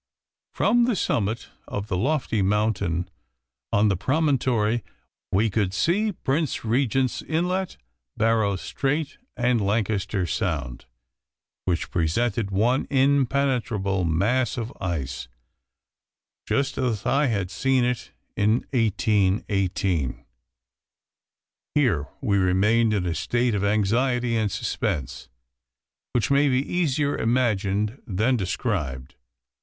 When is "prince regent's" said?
6.11-7.21